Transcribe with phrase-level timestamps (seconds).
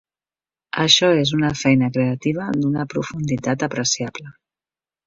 [0.83, 4.35] Això és una feina creativa d'una profunditat apreciable.